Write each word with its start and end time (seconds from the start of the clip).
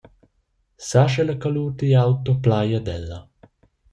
Sa 0.87 1.03
sche 1.09 1.23
la 1.27 1.35
colur 1.43 1.69
digl 1.79 2.01
auto 2.05 2.31
plai 2.43 2.69
ad 2.79 2.87
ella? 2.97 3.19